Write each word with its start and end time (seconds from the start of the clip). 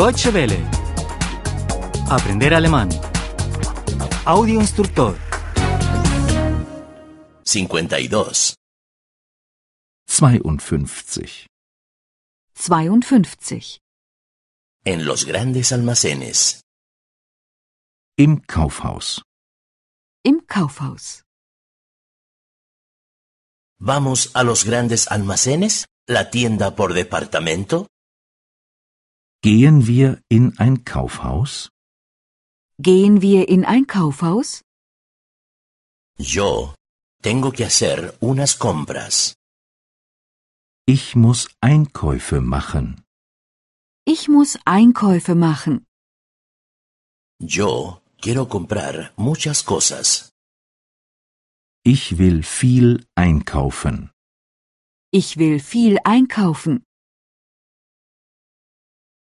Deutsche 0.00 0.32
Welle. 0.32 0.58
Aprender 2.08 2.54
alemán. 2.54 2.88
Audio 4.24 4.58
instructor. 4.58 5.14
52. 7.44 8.54
52. 10.08 11.46
52. 12.54 13.80
En 14.86 15.04
los 15.04 15.26
grandes 15.26 15.70
almacenes. 15.70 16.62
Im 18.16 18.40
Kaufhaus. 18.46 19.20
Im 20.24 20.40
Kaufhaus. 20.46 21.24
¿Vamos 23.78 24.30
a 24.32 24.44
los 24.44 24.64
grandes 24.64 25.08
almacenes? 25.08 25.88
¿La 26.06 26.30
tienda 26.30 26.74
por 26.74 26.94
departamento? 26.94 27.86
Gehen 29.42 29.86
wir 29.86 30.20
in 30.28 30.58
ein 30.58 30.84
Kaufhaus? 30.84 31.70
Gehen 32.78 33.22
wir 33.22 33.48
in 33.48 33.64
ein 33.64 33.86
Kaufhaus? 33.86 34.60
Yo 36.18 36.74
tengo 37.22 37.50
que 37.50 37.64
hacer 37.64 38.12
unas 38.20 38.58
compras. 38.58 39.34
Ich 40.86 41.16
muss 41.16 41.48
Einkäufe 41.62 42.42
machen. 42.42 43.02
Ich 44.04 44.28
muss 44.28 44.58
Einkäufe 44.66 45.34
machen. 45.34 45.86
Yo 47.40 48.02
quiero 48.20 48.44
comprar 48.44 49.14
muchas 49.16 49.64
cosas. 49.64 50.32
Ich 51.82 52.18
will 52.18 52.42
viel 52.42 53.06
einkaufen. 53.14 54.10
Ich 55.10 55.38
will 55.38 55.60
viel 55.60 55.96
einkaufen. 56.04 56.84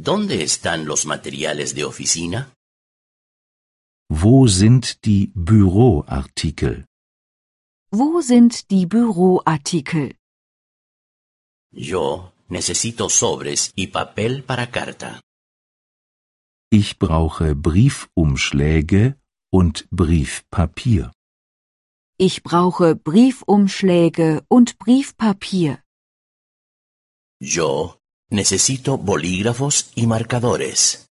¿Dónde 0.00 0.44
están 0.44 0.86
los 0.86 1.06
materiales 1.06 1.74
de 1.74 1.84
oficina? 1.84 2.54
Wo 4.08 4.46
sind 4.46 5.04
die 5.04 5.32
Büroartikel? 5.34 6.86
Wo 7.90 8.22
sind 8.22 8.70
die 8.70 8.86
Büroartikel? 8.86 10.14
Yo 11.72 12.32
necesito 12.48 13.08
sobres 13.08 13.72
y 13.74 13.88
papel 13.88 14.44
para 14.44 14.70
carta. 14.70 15.20
Ich 16.70 17.00
brauche 17.00 17.56
Briefumschläge 17.56 19.16
und 19.50 19.88
Briefpapier. 19.90 21.10
Ich 22.18 22.44
brauche 22.44 22.94
Briefumschläge 22.94 24.44
und 24.48 24.78
Briefpapier. 24.78 25.82
Yo 27.40 27.97
necesito 28.30 28.98
bolígrafos 28.98 29.92
y 29.94 30.06
marcadores. 30.06 31.06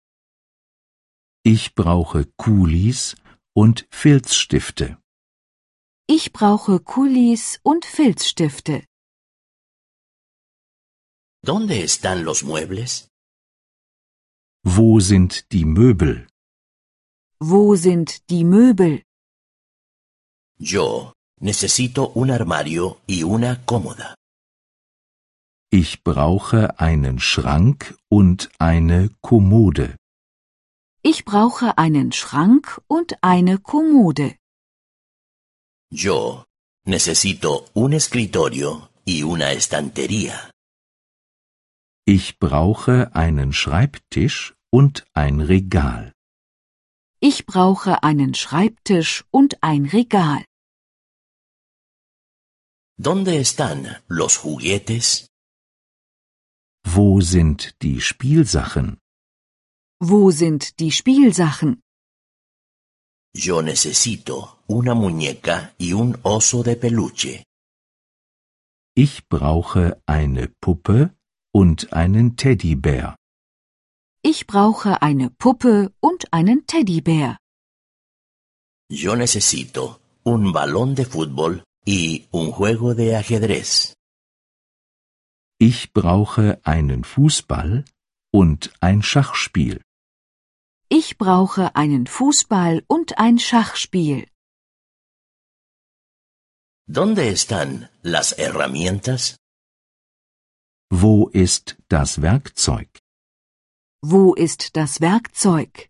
Ich 1.45 1.75
brauche 1.75 2.25
Kulis 2.38 3.16
und 3.56 3.86
Filzstifte. 3.92 4.97
Ich 6.08 6.31
brauche 6.34 6.80
Kulis 6.80 7.59
und 7.64 7.86
Filzstifte. 7.86 8.86
¿Dónde 11.45 11.84
están 11.84 12.23
los 12.23 12.44
muebles? 12.44 13.09
Wo 14.66 15.02
sind 15.02 15.52
die 15.52 15.66
Möbel? 15.66 16.28
Wo 17.39 17.75
sind 17.75 18.30
die 18.30 18.45
Möbel? 18.45 19.03
Yo 20.58 21.11
necesito 21.41 22.11
un 22.16 22.31
armario 22.31 23.02
y 23.06 23.23
una 23.23 23.66
cómoda. 23.66 24.16
Ich 25.81 26.03
brauche 26.03 26.79
einen 26.79 27.19
Schrank 27.19 27.97
und 28.07 28.52
eine 28.59 29.09
Kommode. 29.21 29.95
Ich 31.02 31.25
brauche 31.25 31.79
einen 31.79 32.11
Schrank 32.11 32.79
und 32.85 33.09
eine 33.23 33.57
Kommode. 33.57 34.35
Yo 35.91 36.44
necesito 36.85 37.66
un 37.73 37.94
escritorio 37.94 38.88
y 39.03 39.23
una 39.23 39.51
estantería. 39.51 40.51
Ich 42.05 42.38
brauche 42.38 43.16
einen 43.16 43.51
Schreibtisch 43.51 44.53
und 44.69 45.07
ein 45.16 45.41
Regal. 45.41 46.13
Ich 47.19 47.47
brauche 47.47 48.03
einen 48.03 48.35
Schreibtisch 48.35 49.23
und 49.31 49.63
ein 49.63 49.85
Regal. 49.88 50.45
¿Dónde 52.95 53.40
están 53.40 53.97
los 54.07 54.35
juguetes? 54.44 55.32
Wo 56.95 57.21
sind 57.21 57.81
die 57.81 58.01
Spielsachen? 58.01 58.99
Wo 59.99 60.29
sind 60.29 60.79
die 60.79 60.91
Spielsachen? 60.91 61.81
Yo 63.35 63.63
necesito 63.63 64.35
una 64.67 64.93
muñeca 64.93 65.73
y 65.79 65.93
un 65.93 66.19
oso 66.21 66.61
de 66.61 66.75
peluche. 66.75 67.43
Ich 68.95 69.27
brauche 69.27 69.99
eine 70.05 70.49
Puppe 70.61 71.15
und 71.51 71.91
einen 71.93 72.35
Teddybär. 72.35 73.15
Ich 74.21 74.45
brauche 74.45 75.01
eine 75.01 75.31
Puppe 75.31 75.91
und 75.99 76.31
einen 76.31 76.67
Teddybär. 76.67 77.37
Yo 78.91 79.15
necesito 79.15 79.99
un 80.23 80.53
balón 80.53 80.93
de 80.93 81.05
fútbol 81.05 81.63
y 81.87 82.27
un 82.31 82.51
juego 82.51 82.93
de 82.93 83.15
ajedrez. 83.15 83.95
Ich 85.72 85.94
brauche 85.94 86.59
einen 86.66 87.06
Fußball 87.06 87.85
und 88.40 88.74
ein 88.81 89.01
Schachspiel. 89.01 89.75
Ich 90.90 91.18
brauche 91.18 91.74
einen 91.81 92.06
Fußball 92.06 92.84
und 92.96 93.18
ein 93.18 93.40
Schachspiel. 93.40 94.28
¿Dónde 96.85 97.23
están 97.35 97.88
las 98.02 98.28
herramientas? 98.38 99.38
Wo 100.91 101.29
ist 101.29 101.78
das 101.88 102.22
Werkzeug? 102.22 102.90
Wo 104.02 104.34
ist 104.34 104.75
das 104.75 105.00
Werkzeug? 105.00 105.90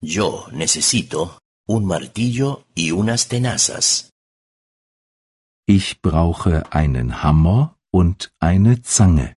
Yo 0.00 0.46
necesito 0.52 1.40
un 1.66 1.84
martillo 1.84 2.50
y 2.76 2.92
unas 2.92 3.26
tenazas. 3.26 4.10
Ich 5.66 6.00
brauche 6.00 6.72
einen 6.72 7.24
Hammer 7.24 7.76
und 7.92 8.32
eine 8.40 8.82
Zange. 8.82 9.34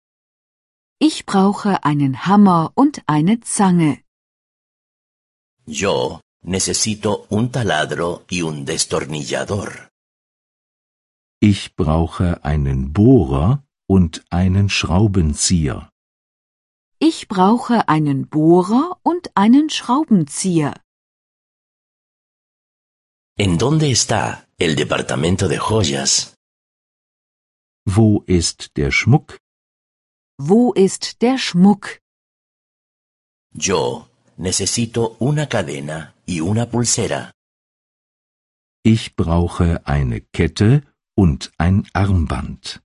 Ich 1.00 1.26
brauche 1.26 1.84
einen 1.84 2.26
Hammer 2.28 2.72
und 2.76 3.02
eine 3.08 3.40
Zange. 3.42 4.02
Yo 5.66 6.20
necesito 6.46 7.26
un 7.30 7.52
taladro 7.52 8.24
y 8.30 8.44
un 8.44 8.66
destornillador. 8.66 9.90
Ich 11.42 11.76
brauche 11.76 12.44
einen 12.46 12.94
Bohrer 12.94 13.64
und 13.88 14.24
einen 14.30 14.70
Schraubenzieher. 14.70 15.90
Ich 17.00 17.28
brauche 17.28 17.90
einen 17.90 18.30
Bohrer 18.30 18.98
und 19.04 19.36
einen 19.36 19.70
Schraubenzieher. 19.70 20.74
¿En 23.36 23.58
dónde 23.58 23.90
está 23.92 24.48
el 24.58 24.76
departamento 24.76 25.48
de 25.50 25.58
joyas? 25.58 26.33
Wo 27.86 28.24
ist 28.28 28.78
der 28.78 28.92
Schmuck? 28.92 29.40
Wo 30.38 30.74
ist 30.74 31.22
der 31.22 31.38
Schmuck? 31.38 32.00
Yo 33.54 34.08
necesito 34.38 35.16
una 35.20 35.48
cadena 35.48 36.16
y 36.26 36.40
una 36.42 36.66
pulsera. 36.66 37.32
Ich 38.84 39.16
brauche 39.16 39.86
eine 39.86 40.22
Kette 40.22 40.84
und 41.16 41.52
ein 41.58 41.88
Armband. 41.94 42.82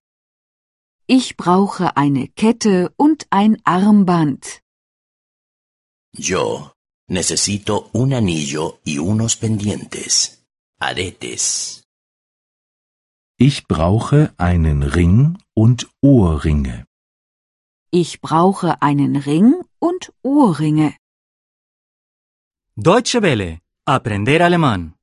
Ich 1.07 1.37
brauche 1.37 1.97
eine 1.97 2.29
Kette 2.29 2.93
und 2.97 3.27
ein 3.31 3.57
Armband. 3.65 4.63
Yo 6.13 6.73
necesito 7.09 7.89
un 7.93 8.13
anillo 8.13 8.81
y 8.85 8.99
unos 8.99 9.37
pendientes. 9.37 10.45
Aretes. 10.81 11.88
Ich 13.41 13.69
brauche 13.69 14.33
einen 14.37 14.83
Ring 14.83 15.39
und 15.55 15.87
Ohrringe. 16.01 16.87
Ich 17.93 18.21
brauche 18.21 18.83
einen 18.83 19.15
Ring 19.15 19.55
und 19.79 20.13
Ohrringe. 20.23 20.97
Deutsche 22.75 23.23
Welle. 23.23 23.61
Aprender 23.85 24.45
alemán. 24.45 24.97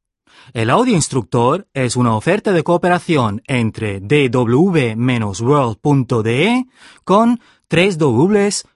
El 0.51 0.69
audio 0.69 0.95
instructor 0.95 1.65
es 1.73 1.95
una 1.95 2.13
oferta 2.13 2.51
de 2.51 2.65
cooperación 2.65 3.41
entre 3.47 4.01
dw-world.de 4.01 6.65
con 7.05 7.39
3 7.69 7.97
2de 7.97 8.67